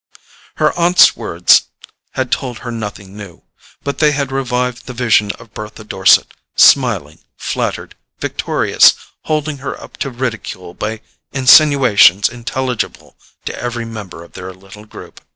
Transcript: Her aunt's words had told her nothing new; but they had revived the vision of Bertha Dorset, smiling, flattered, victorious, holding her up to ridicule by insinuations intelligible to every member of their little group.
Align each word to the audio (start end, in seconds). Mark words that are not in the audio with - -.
Her 0.55 0.75
aunt's 0.79 1.15
words 1.15 1.65
had 2.13 2.31
told 2.31 2.57
her 2.65 2.71
nothing 2.71 3.15
new; 3.15 3.43
but 3.83 3.99
they 3.99 4.13
had 4.13 4.31
revived 4.31 4.87
the 4.87 4.93
vision 4.95 5.31
of 5.33 5.53
Bertha 5.53 5.83
Dorset, 5.83 6.33
smiling, 6.55 7.19
flattered, 7.37 7.93
victorious, 8.19 8.95
holding 9.25 9.59
her 9.59 9.79
up 9.79 9.97
to 9.97 10.09
ridicule 10.09 10.73
by 10.73 11.01
insinuations 11.33 12.29
intelligible 12.29 13.15
to 13.45 13.55
every 13.55 13.85
member 13.85 14.23
of 14.23 14.33
their 14.33 14.51
little 14.55 14.85
group. 14.85 15.21